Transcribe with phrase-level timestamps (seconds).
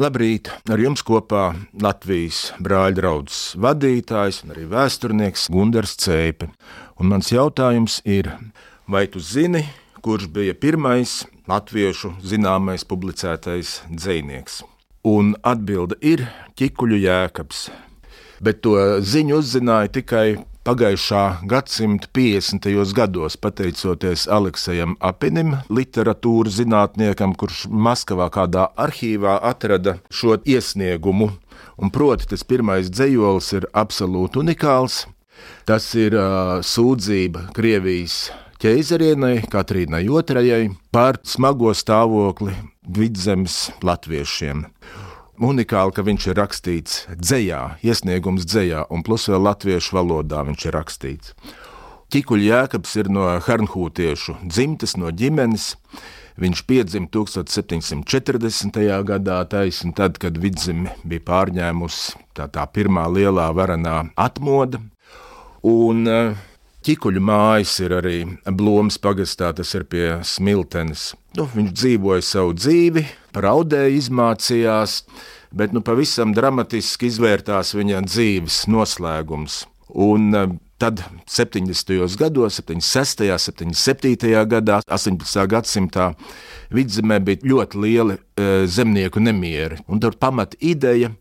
[0.00, 0.48] Labrīt!
[0.72, 6.48] Ar jums kopā Latvijas brāļa draugs vadītājs un arī vēsturnieks Gunārs Cēpe.
[6.96, 8.30] Un mans jautājums ir,
[8.88, 9.66] vai tu zini,
[10.00, 14.62] kurš bija pirmais latviešu zināmais publicētais dzinieks?
[15.04, 16.24] Un atbilde ir
[16.56, 17.66] Čikuļu jēkabs.
[18.40, 20.26] Bet to ziņu uzzināja tikai
[20.62, 22.68] Pagājušā gadsimta 50.
[22.94, 31.32] gados, pateicoties Aleksējam Apinim, literatūras zinātniekam, kurš Maskavā kādā arhīvā atrada šo iesniegumu,
[31.82, 35.02] un proti tas pirmais dzējolis ir absolūti unikāls.
[35.66, 38.28] Tas ir uh, sūdzība Krievijas
[38.62, 42.54] ķeizarienai, Katrīnai II, par smago stāvokli
[42.86, 44.68] vidzemes latviešiem
[45.40, 50.76] unikāli, ka viņš ir rakstīts dzējā, iesniegums dzējā, un plus vēl latviešu valodā viņš ir
[50.76, 51.36] rakstīts.
[52.12, 55.72] Kikuļs Jēkabs ir no Hernhūtiešu dzimtes, no ģimenes.
[56.42, 58.78] Viņš piedzima 1740.
[59.08, 64.80] gadā, taisn, tad, kad vidzeme bija pārņēmusi tā, tā pirmā lielā varanā atmoda.
[65.62, 66.36] Un, uh,
[66.82, 68.16] Ķikuļu mājas ir arī
[68.58, 71.12] Blomas pagastā, tas ir pie Smiltenes.
[71.38, 73.04] Nu, viņš dzīvoja savu dzīvi,
[73.38, 74.96] raudēja, izmācījās,
[75.54, 79.62] bet nu, pavisam dramatiski izvērtās viņa dzīves noslēgums.
[79.94, 82.16] Un eh, tad 70.
[82.18, 84.34] gados, 76., 77.
[84.50, 85.46] gadā, 18.
[85.46, 86.10] gadsimtā
[86.74, 89.78] vidzemē bija ļoti lieli e, zemnieku nemieri.
[89.86, 91.12] Un tur pamata ideja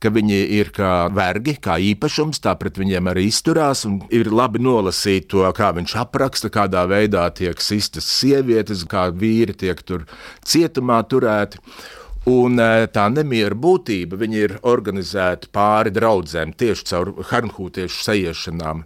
[0.00, 3.84] ka viņi ir kā vergi, kā īpašums, tā pret viņiem arī izturās.
[4.08, 9.82] Ir labi nolasīt to, kā viņš apraksta, kādā veidā tiek sistas sievietes, kā vīri tiek
[9.84, 10.06] tur
[10.48, 11.60] cietumā turēti.
[12.28, 18.84] Un e, tā nemiera būtība ir organizēta pāri draudzēm tieši caur harnhūtiešu sajiešanām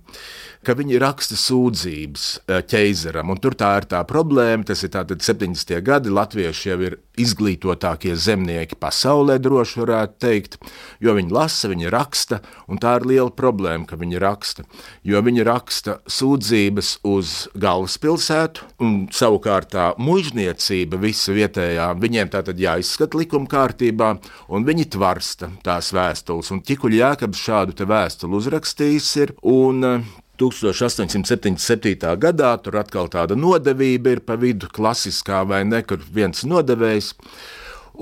[0.64, 3.32] ka viņi raksta sūdzības eh, ķeizaram.
[3.42, 4.66] Tur tā ir tā problēma.
[4.68, 5.74] Tas ir 70.
[5.84, 6.12] gadi.
[6.14, 10.56] Latvieši jau ir izglītotākie zemnieki pasaulē, droši varētu teikt,
[11.02, 12.40] jo viņi lasa, viņi raksta,
[12.70, 14.64] un tā ir liela problēma, ka viņi raksta.
[15.06, 22.60] Jo viņi raksta sūdzības uz galvaspilsētu, un savukārt tā mužniecība, visa vietējā, viņiem tā tad
[22.60, 24.10] jāizskata likuma kārtībā,
[24.48, 26.50] un viņi tvarsta tās vēstules.
[26.54, 30.04] Un Čikuļs Jākabs šādu vēstuli uzrakstījis ir, un
[30.40, 32.16] 1877.
[32.20, 37.14] gadā tur atkal tāda nodevība ir pa vidu, klasiskā vai ne, kur viens nodevējs.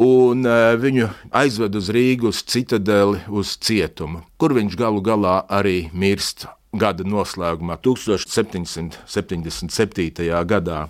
[0.03, 5.91] Un uh, viņu aizved uz Rīgas, uz citadeli, uz cietumu, kur viņš galu galā arī
[5.93, 8.97] mirst gada noslēgumā, 1777.
[10.49, 10.89] gadā.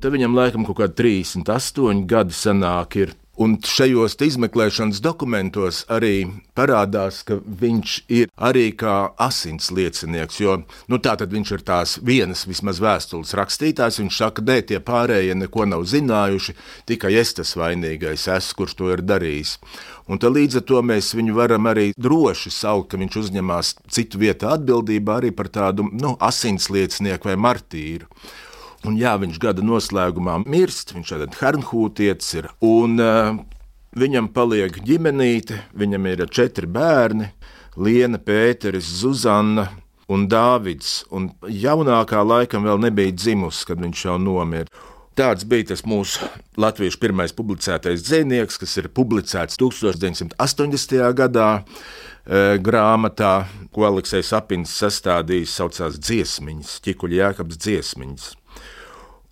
[0.00, 6.24] Tad viņam laikam kaut kādi 38 gadi senāk ir Un šajos izmeklēšanas dokumentos arī
[6.56, 10.38] parādās, ka viņš ir arī kā asins liecinieks.
[10.40, 10.54] Jo
[10.88, 14.00] nu, tā tad viņš ir tās vienas vismaz vēstules rakstītājs.
[14.00, 16.56] Viņš saka, ka tie pārējie neko nav zinājuši,
[16.88, 19.58] tikai es tas vainīgais esmu, kurš to ir darījis.
[20.08, 24.48] Un līdz ar to mēs viņu varam arī droši saukt, ka viņš uzņemās citu vietu
[24.48, 28.08] atbildību arī par tādu nu, asins liecinieku vai martīru.
[28.84, 33.38] Un jā, viņš gada noslēgumā mirst, viņš ir Hernhūtietis, ir, un uh,
[33.96, 37.30] viņam paliek ģimenīte, viņam ir četri bērni-
[37.82, 39.68] Liena, Pēteris, Zuzana
[40.08, 41.04] un Dāvids.
[41.10, 44.68] Un jaunākā laikam vēl nebija dzimusi, kad viņš jau nomira.
[45.16, 46.26] Tāds bija tas mūsu
[46.60, 51.14] latviešu pirmais publicētais dzinieks, kas ir publicēts 1980.
[51.16, 58.26] gadā e, grāmatā, ko Aleksis Apins sastādījis, saucās Dziesmiņas, Čikuļa Jēkabs dziesmiņas.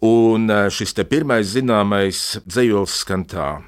[0.03, 3.63] Un eh, šis pirmais zināmais dzējols skan tā.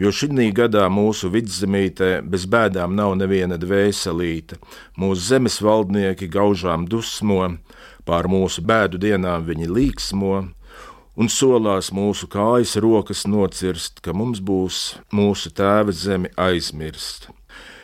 [0.00, 4.56] Jo šī gadā mūsu vidzemītē bez bēdām nav neviena dvēselīte,
[4.96, 7.58] mūsu zemes valdnieki gaužām dusmo,
[8.06, 10.48] pār mūsu bēdu dienām viņi līksmo,
[11.20, 17.28] un solās mūsu kājas rokas nocirst, ka mums būs mūsu tēva zemi aizmirst.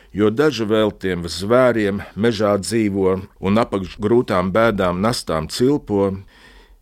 [0.09, 6.15] Jo daži vēl tiem zvēriem mežā dzīvo un apakš grūtām bēdām nastām cilpo,